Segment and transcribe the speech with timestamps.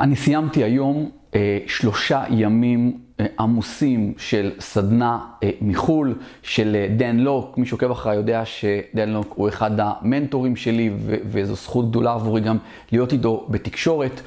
[0.00, 1.10] אני סיימתי היום
[1.66, 7.58] שלושה ימים אה, עמוסים של סדנה אה, מחו"ל, של אה, דן לוק.
[7.58, 12.40] מי שעוקב אחריי יודע שדן לוק הוא אחד המנטורים שלי, ו- וזו זכות גדולה עבורי
[12.40, 12.56] גם
[12.92, 14.20] להיות איתו בתקשורת.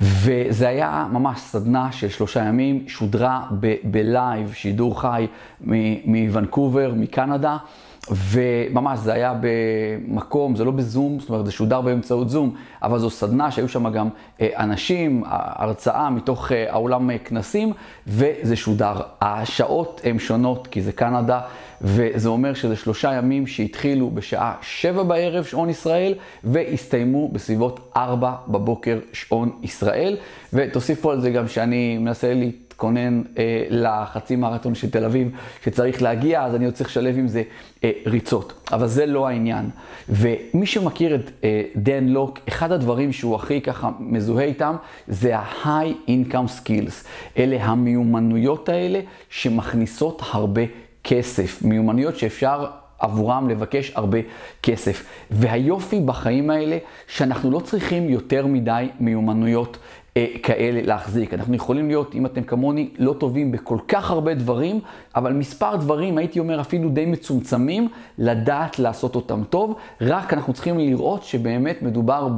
[0.00, 5.26] וזה היה ממש סדנה של שלושה ימים, שודרה ב- ב-live, שידור חי
[6.04, 7.56] מוונקובר, מקנדה.
[8.10, 13.10] וממש זה היה במקום, זה לא בזום, זאת אומרת זה שודר באמצעות זום, אבל זו
[13.10, 14.08] סדנה שהיו שם גם
[14.40, 17.72] אה, אנשים, הרצאה מתוך אה, האולם אה, כנסים,
[18.06, 19.00] וזה שודר.
[19.20, 21.40] השעות הן שונות כי זה קנדה,
[21.80, 28.98] וזה אומר שזה שלושה ימים שהתחילו בשעה שבע בערב שעון ישראל, והסתיימו בסביבות ארבע בבוקר
[29.12, 30.16] שעון ישראל.
[30.52, 32.52] ותוסיפו על זה גם שאני מנסה לי...
[32.78, 35.30] להתכונן אה, לחצי מרתון של תל אביב
[35.64, 37.42] שצריך להגיע, אז אני עוד צריך לשלב עם זה
[37.84, 38.68] אה, ריצות.
[38.72, 39.70] אבל זה לא העניין.
[40.08, 44.76] ומי שמכיר את אה, דן לוק, אחד הדברים שהוא הכי ככה מזוהה איתם,
[45.08, 47.06] זה ה-high income skills.
[47.38, 50.62] אלה המיומנויות האלה שמכניסות הרבה
[51.04, 51.62] כסף.
[51.62, 52.66] מיומנויות שאפשר...
[52.98, 54.18] עבורם לבקש הרבה
[54.62, 55.04] כסף.
[55.30, 59.78] והיופי בחיים האלה, שאנחנו לא צריכים יותר מדי מיומנויות
[60.42, 61.34] כאלה להחזיק.
[61.34, 64.80] אנחנו יכולים להיות, אם אתם כמוני, לא טובים בכל כך הרבה דברים,
[65.16, 67.88] אבל מספר דברים, הייתי אומר אפילו די מצומצמים,
[68.18, 72.28] לדעת לעשות אותם טוב, רק אנחנו צריכים לראות שבאמת מדובר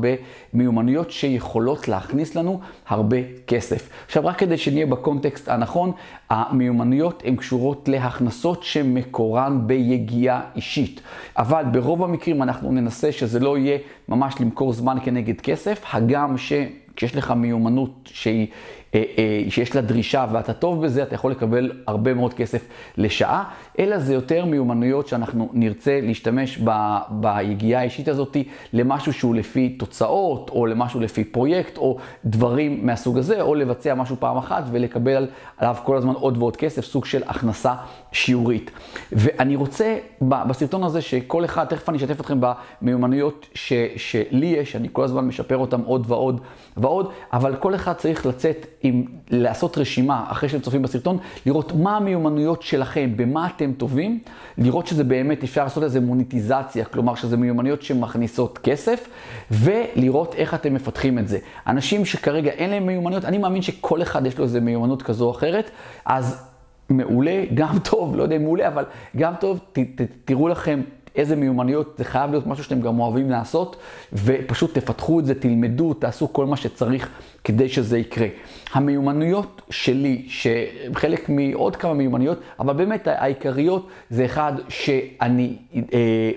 [0.54, 3.88] במיומנויות שיכולות להכניס לנו הרבה כסף.
[4.06, 5.92] עכשיו, רק כדי שנהיה בקונטקסט הנכון,
[6.30, 11.00] המיומנויות הן קשורות להכנסות שמקורן ביגיעה אישית.
[11.38, 13.78] אבל ברוב המקרים אנחנו ננסה שזה לא יהיה
[14.08, 16.52] ממש למכור זמן כנגד כסף, הגם ש...
[17.00, 18.46] כשיש לך מיומנות שהיא,
[18.94, 23.44] אה, אה, שיש לה דרישה ואתה טוב בזה, אתה יכול לקבל הרבה מאוד כסף לשעה,
[23.78, 26.70] אלא זה יותר מיומנויות שאנחנו נרצה להשתמש ב,
[27.10, 28.36] ביגיעה האישית הזאת
[28.72, 34.16] למשהו שהוא לפי תוצאות, או למשהו לפי פרויקט, או דברים מהסוג הזה, או לבצע משהו
[34.18, 37.74] פעם אחת ולקבל עליו כל הזמן עוד ועוד כסף, סוג של הכנסה
[38.12, 38.70] שיעורית.
[39.12, 44.88] ואני רוצה בסרטון הזה שכל אחד, תכף אני אשתף אתכם במיומנויות ש, שלי יש, אני
[44.92, 46.40] כל הזמן משפר אותם עוד ועוד
[46.76, 46.89] ועוד,
[47.32, 52.62] אבל כל אחד צריך לצאת עם, לעשות רשימה אחרי שאתם צופים בסרטון, לראות מה המיומנויות
[52.62, 54.20] שלכם, במה אתם טובים,
[54.58, 59.08] לראות שזה באמת, אפשר לעשות איזה מוניטיזציה, כלומר שזה מיומנויות שמכניסות כסף,
[59.50, 61.38] ולראות איך אתם מפתחים את זה.
[61.66, 65.30] אנשים שכרגע אין להם מיומנויות, אני מאמין שכל אחד יש לו איזה מיומנות כזו או
[65.30, 65.70] אחרת,
[66.04, 66.46] אז
[66.88, 68.84] מעולה, גם טוב, לא יודע אם מעולה, אבל
[69.16, 70.80] גם טוב, ת, ת, תראו לכם
[71.16, 73.76] איזה מיומנויות, זה חייב להיות משהו שאתם גם אוהבים לעשות,
[74.12, 77.10] ופשוט תפתחו את זה, תלמדו, תעשו כל מה שצריך
[77.44, 78.26] כדי שזה יקרה.
[78.72, 85.56] המיומנויות שלי, שחלק מעוד כמה מיומנויות, אבל באמת העיקריות זה אחד שאני...
[85.92, 86.30] אה,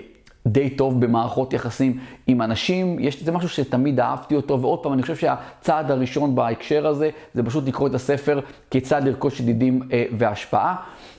[0.46, 5.02] די טוב במערכות יחסים עם אנשים, יש, זה משהו שתמיד אהבתי אותו, ועוד פעם, אני
[5.02, 8.40] חושב שהצעד הראשון בהקשר הזה, זה פשוט לקרוא את הספר
[8.70, 10.76] כיצד לרכוש ידידים אה, והשפעה.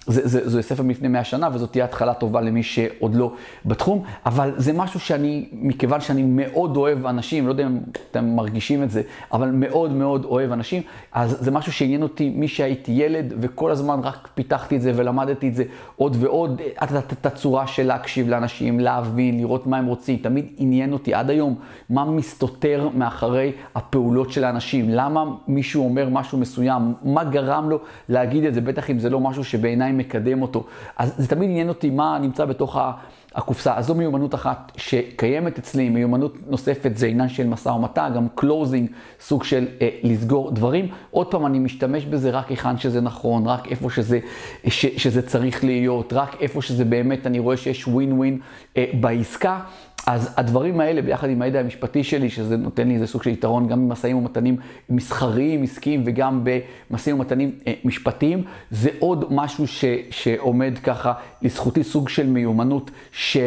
[0.08, 3.32] זה, זה, זה ספר מלפני 100 שנה, וזאת תהיה התחלה טובה למי שעוד לא
[3.66, 7.80] בתחום, אבל זה משהו שאני, מכיוון שאני מאוד אוהב אנשים, לא יודע אם
[8.12, 9.02] אתם מרגישים את זה,
[9.34, 10.82] אבל מאוד מאוד אוהב אנשים,
[11.12, 15.56] אז זה משהו שעניין אותי משהייתי ילד, וכל הזמן רק פיתחתי את זה ולמדתי את
[15.56, 15.64] זה
[15.96, 21.14] עוד ועוד, את הצורה של להקשיב לאנשים, להבין, לראות מה הם רוצים, תמיד עניין אותי
[21.14, 21.56] עד היום
[21.90, 28.44] מה מסתתר מאחורי הפעולות של האנשים, למה מישהו אומר משהו מסוים, מה גרם לו להגיד
[28.44, 30.64] את זה, בטח אם זה לא משהו שבעיניי מקדם אותו.
[30.98, 32.78] אז זה תמיד עניין אותי מה נמצא בתוך
[33.36, 33.78] הקופסה.
[33.78, 38.92] אז זו מיומנות אחת שקיימת אצלי, מיומנות נוספת זה עניין של משא ומתן, גם closing,
[39.20, 40.88] סוג של אה, לסגור דברים.
[41.12, 44.20] עוד פעם, אני משתמש בזה רק היכן שזה נכון, רק איפה שזה,
[44.68, 48.40] ש, שזה צריך להיות, רק איפה שזה באמת, אני רואה שיש ווין ווין
[48.78, 49.60] אה, בעסקה.
[50.08, 53.68] אז הדברים האלה, ביחד עם הידע המשפטי שלי, שזה נותן לי איזה סוג של יתרון
[53.68, 54.58] גם במשאים ומתנים
[54.90, 56.44] מסחריים, עסקיים, וגם
[56.90, 63.38] במשאים ומתנים אה, משפטיים, זה עוד משהו ש, שעומד ככה לזכותי, סוג של מיומנות ש...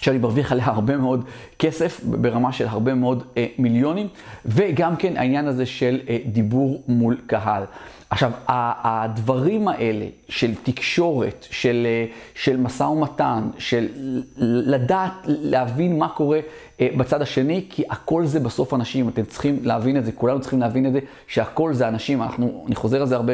[0.00, 1.24] שאני מרוויח עליה הרבה מאוד
[1.58, 4.08] כסף, ברמה של הרבה מאוד אה, מיליונים,
[4.46, 7.62] וגם כן העניין הזה של אה, דיבור מול קהל.
[8.10, 13.88] עכשיו, הדברים האלה של תקשורת, של, אה, של משא ומתן, של
[14.36, 16.40] לדעת, להבין מה קורה
[16.80, 20.86] בצד השני, כי הכל זה בסוף אנשים, אתם צריכים להבין את זה, כולנו צריכים להבין
[20.86, 22.22] את זה, שהכל זה אנשים.
[22.22, 23.32] אנחנו, אני חוזר על זה הרבה,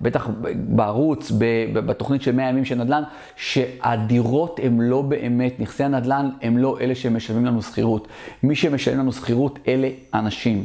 [0.00, 1.32] בטח בערוץ,
[1.72, 3.02] בתוכנית של 100 ימים של נדל"ן,
[3.36, 8.08] שהדירות הן לא באמת, נכסי הנדל"ן הם לא אלה שמשלמים לנו שכירות.
[8.42, 10.64] מי שמשלם לנו שכירות אלה אנשים.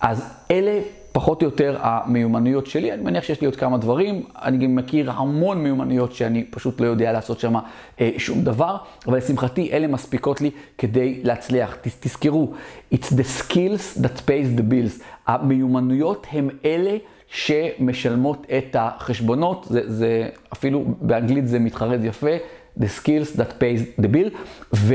[0.00, 0.80] אז אלה
[1.14, 5.10] פחות או יותר המיומנויות שלי, אני מניח שיש לי עוד כמה דברים, אני גם מכיר
[5.10, 7.54] המון מיומנויות שאני פשוט לא יודע לעשות שם
[8.00, 8.76] אה, שום דבר,
[9.06, 11.76] אבל לשמחתי אלה מספיקות לי כדי להצליח.
[11.82, 12.52] תז, תזכרו,
[12.94, 15.02] it's the skills that pays the bills.
[15.26, 16.96] המיומנויות הם אלה
[17.28, 22.36] שמשלמות את החשבונות, זה, זה אפילו באנגלית זה מתחרז יפה,
[22.80, 24.36] the skills that pays the bill,
[24.74, 24.94] ו...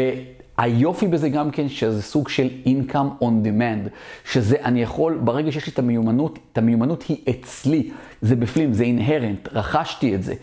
[0.60, 3.90] היופי בזה גם כן שזה סוג של income on demand,
[4.26, 7.90] שזה אני יכול, ברגע שיש לי את המיומנות, את המיומנות היא אצלי,
[8.22, 10.34] זה בפנים, זה inherent, רכשתי את זה.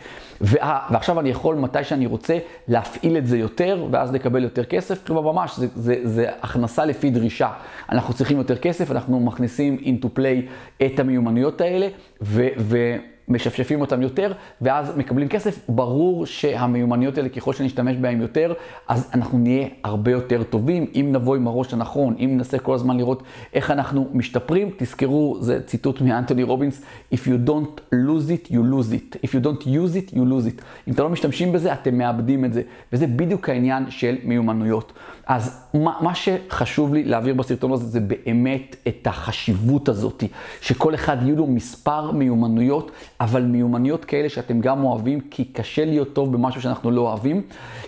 [0.40, 5.06] וה, ועכשיו אני יכול מתי שאני רוצה להפעיל את זה יותר, ואז לקבל יותר כסף,
[5.06, 7.50] כלומר ממש, זה, זה, זה הכנסה לפי דרישה.
[7.92, 10.50] אנחנו צריכים יותר כסף, אנחנו מכניסים into play
[10.86, 11.88] את המיומנויות האלה,
[12.22, 12.48] ו...
[12.58, 12.96] ו
[13.28, 15.61] משפשפים אותם יותר, ואז מקבלים כסף.
[15.69, 18.52] ברור שהמיומנויות האלה, ככל שנשתמש בהן יותר,
[18.88, 20.87] אז אנחנו נהיה הרבה יותר טובים.
[20.94, 23.23] אם נבוא עם הראש הנכון, אם ננסה כל הזמן לראות
[23.55, 26.82] איך אנחנו משתפרים, תזכרו, זה ציטוט מאנטוני רובינס,
[27.12, 29.17] If you don't lose it, you lose it.
[29.23, 30.62] If you don't use it, you lose it.
[30.88, 32.62] אם אתם לא משתמשים בזה, אתם מאבדים את זה.
[32.93, 34.93] וזה בדיוק העניין של מיומנויות.
[35.26, 40.25] אז מה, מה שחשוב לי להעביר בסרטון הזה זה באמת את החשיבות הזאת,
[40.61, 42.90] שכל אחד יהיו לו מספר מיומנויות,
[43.20, 47.42] אבל מיומנויות כאלה שאתם גם אוהבים, כי קשה להיות טוב במשהו שאנחנו לא אוהבים,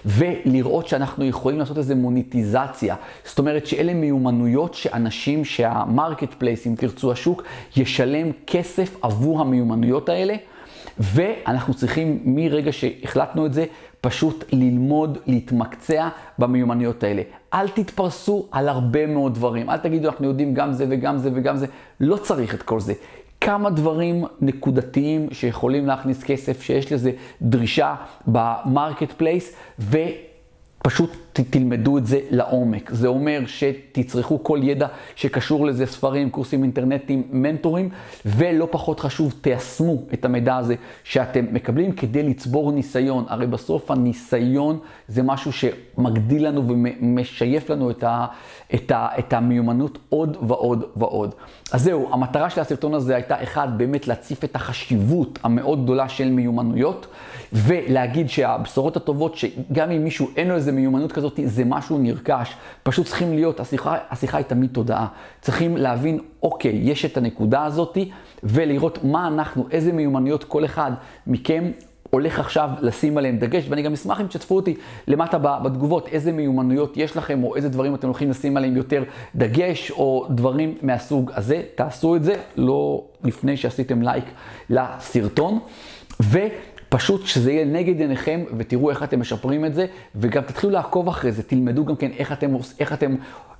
[0.07, 2.97] ולראות שאנחנו יכולים לעשות איזה מוניטיזציה.
[3.25, 7.43] זאת אומרת שאלה מיומנויות שאנשים, שה-marketplace, אם תרצו השוק,
[7.77, 10.35] ישלם כסף עבור המיומנויות האלה.
[10.99, 13.65] ואנחנו צריכים מרגע שהחלטנו את זה,
[14.01, 16.09] פשוט ללמוד, להתמקצע
[16.39, 17.23] במיומנויות האלה.
[17.55, 19.71] אל תתפרסו על הרבה מאוד דברים.
[19.71, 21.67] אל תגידו, אנחנו יודעים גם זה וגם זה וגם זה.
[22.01, 22.95] לא צריך את כל זה.
[23.41, 27.13] כמה דברים נקודתיים שיכולים להכניס כסף, שיש לזה
[27.43, 27.95] דרישה
[28.27, 29.55] ב-marketplace,
[30.79, 31.11] פשוט
[31.45, 32.91] תלמדו את זה לעומק.
[32.91, 34.87] זה אומר שתצרכו כל ידע
[35.17, 37.89] שקשור לזה, ספרים, קורסים אינטרנטיים, מנטורים,
[38.27, 40.75] ולא פחות חשוב, תיישמו את המידע הזה
[41.05, 43.25] שאתם מקבלים כדי לצבור ניסיון.
[43.29, 48.27] הרי בסוף הניסיון זה משהו שמגדיל לנו ומשייף לנו את, ה,
[48.75, 51.35] את, ה, את המיומנות עוד ועוד ועוד.
[51.73, 56.31] אז זהו, המטרה של הסרטון הזה הייתה, אחד, באמת להציף את החשיבות המאוד גדולה של
[56.31, 57.07] מיומנויות,
[57.53, 62.55] ולהגיד שהבשורות הטובות, שגם אם מישהו אין לו איזה מיומנות כזאת, זה משהו נרכש.
[62.83, 65.07] פשוט צריכים להיות, השיחה, השיחה היא תמיד תודעה.
[65.41, 67.99] צריכים להבין, אוקיי, יש את הנקודה הזאת,
[68.43, 70.93] ולראות מה אנחנו, איזה מיומנויות כל אחד
[71.27, 71.71] מכם
[72.11, 74.75] הולך עכשיו לשים עליהם דגש, ואני גם אשמח אם תשתפו אותי
[75.07, 79.05] למטה בתגובות, איזה מיומנויות יש לכם, או איזה דברים אתם הולכים לשים עליהם יותר
[79.35, 81.63] דגש, או דברים מהסוג הזה.
[81.75, 84.25] תעשו את זה, לא לפני שעשיתם לייק
[84.71, 85.59] לסרטון.
[86.23, 86.39] ו...
[86.89, 91.33] פשוט שזה יהיה נגד עיניכם ותראו איך אתם משפרים את זה, וגם תתחילו לעקוב אחרי
[91.33, 93.15] זה, תלמדו גם כן איך אתם, איך אתם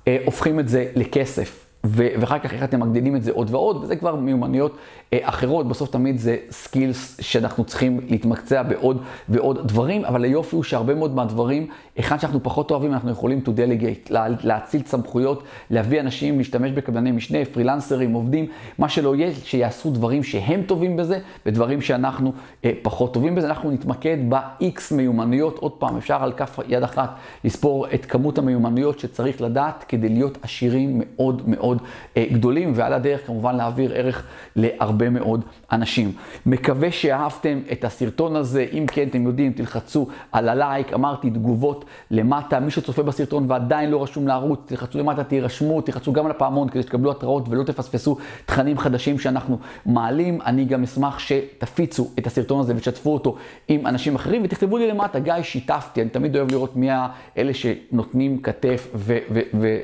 [0.07, 1.68] אה, הופכים את זה לכסף.
[1.83, 4.77] ואחר כך איך אתם מגדילים את זה עוד ועוד, וזה כבר מיומנויות
[5.13, 10.63] אה, אחרות, בסוף תמיד זה סקילס שאנחנו צריכים להתמקצע בעוד ועוד דברים, אבל היופי הוא
[10.63, 11.67] שהרבה מאוד מהדברים,
[11.99, 17.11] אחד שאנחנו פחות אוהבים, אנחנו יכולים to delegate, לה, להציל סמכויות, להביא אנשים, להשתמש בקבלני
[17.11, 18.45] משנה, פרילנסרים, עובדים,
[18.77, 22.33] מה שלא יהיה, שיעשו דברים שהם טובים בזה, ודברים שאנחנו
[22.65, 23.47] אה, פחות טובים בזה.
[23.47, 28.99] אנחנו נתמקד ב-X מיומנויות, עוד פעם, אפשר על כף יד אחת לספור את כמות המיומנויות
[28.99, 31.68] שצריך לדעת כדי להיות עשירים מאוד מאוד.
[31.69, 31.81] מאוד
[32.17, 34.25] אה, גדולים, ועל הדרך כמובן להעביר ערך
[34.55, 36.11] להרבה מאוד אנשים.
[36.45, 42.59] מקווה שאהבתם את הסרטון הזה, אם כן, אתם יודעים, תלחצו על הלייק, אמרתי תגובות למטה,
[42.59, 46.81] מי שצופה בסרטון ועדיין לא רשום לערוץ, תלחצו למטה, תירשמו, תלחצו גם על הפעמון כדי
[46.81, 50.41] שתקבלו התראות ולא תפספסו תכנים חדשים שאנחנו מעלים.
[50.45, 53.35] אני גם אשמח שתפיצו את הסרטון הזה ותשתפו אותו
[53.67, 58.41] עם אנשים אחרים, ותכתבו לי למטה, גיא, שיתפתי, אני תמיד אוהב לראות מי האלה שנותנים
[58.41, 59.17] כתף ו...
[59.31, 59.79] ו-, ו-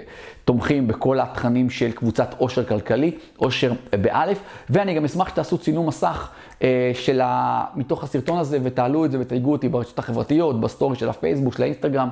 [0.46, 3.72] תומכים בכל התכנים של קבוצת עושר כלכלי, עושר
[4.02, 6.30] באלף, ואני גם אשמח שתעשו צילום מסך
[6.62, 7.64] אה, של ה...
[7.76, 12.10] מתוך הסרטון הזה ותעלו את זה ותייגו אותי ברשתות החברתיות, ב-story של הפייסבוק, של האינסטגרם,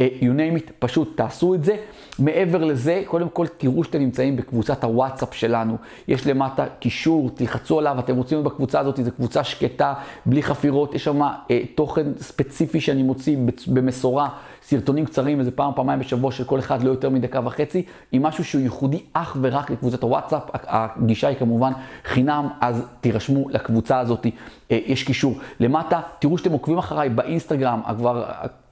[0.00, 1.76] אה, you name it, פשוט תעשו את זה.
[2.18, 5.76] מעבר לזה, קודם כל תראו שאתם נמצאים בקבוצת הוואטסאפ שלנו.
[6.08, 9.94] יש למטה קישור, תלחצו עליו, אתם רוצים להיות בקבוצה הזאת, זו קבוצה שקטה,
[10.26, 13.36] בלי חפירות, יש שם אה, תוכן ספציפי שאני מוציא
[13.66, 14.28] במשורה.
[14.74, 18.44] סרטונים קצרים, איזה פעם, פעמיים בשבוע של כל אחד, לא יותר מדקה וחצי, עם משהו
[18.44, 20.42] שהוא ייחודי אך ורק לקבוצת הוואטסאפ.
[20.52, 21.72] הגישה היא כמובן
[22.04, 24.26] חינם, אז תירשמו לקבוצה הזאת,
[24.70, 26.00] אה, יש קישור למטה.
[26.18, 28.24] תראו שאתם עוקבים אחריי באינסטגרם, כבר,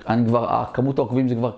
[0.09, 1.51] אני כבר, כמות העוקבים זה כבר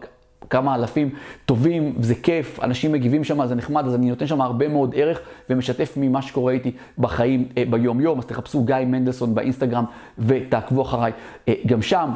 [0.50, 1.10] כמה אלפים
[1.46, 5.20] טובים, זה כיף, אנשים מגיבים שם, זה נחמד, אז אני נותן שם הרבה מאוד ערך
[5.50, 9.84] ומשתף ממה שקורה איתי בחיים אה, ביום-יום, אז תחפשו גיא מנדלסון באינסטגרם
[10.18, 11.12] ותעקבו אחריי
[11.48, 12.10] אה, גם שם.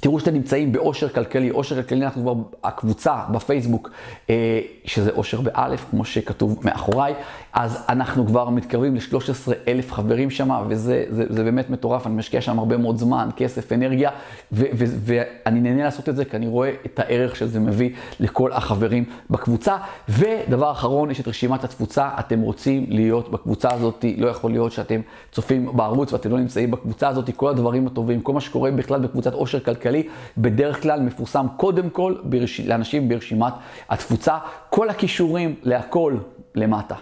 [0.00, 3.90] תראו שאתם נמצאים באושר כלכלי, אושר כלכלי אנחנו כבר, הקבוצה בפייסבוק,
[4.30, 7.14] אה, שזה אושר באלף, כמו שכתוב מאחוריי,
[7.60, 12.40] אז אנחנו כבר מתקרבים ל-13 אלף חברים שם, וזה זה, זה באמת מטורף, אני משקיע
[12.40, 14.10] שם הרבה מאוד זמן, כסף, אנרגיה,
[14.52, 19.76] ואני נהנה לעשות את זה, כי אני רואה את הערך שזה מביא לכל החברים בקבוצה.
[20.08, 25.00] ודבר אחרון, יש את רשימת התפוצה, אתם רוצים להיות בקבוצה הזאת, לא יכול להיות שאתם
[25.32, 29.32] צופים בערוץ ואתם לא נמצאים בקבוצה הזאת, כל הדברים הטובים, כל מה שקורה בכלל בקבוצת
[29.32, 32.60] עושר כלכלי, בדרך כלל מפורסם קודם כל ברש...
[32.60, 33.52] לאנשים ברשימת
[33.88, 34.38] התפוצה.
[34.70, 36.16] כל הכישורים להכל
[36.54, 36.94] למטה.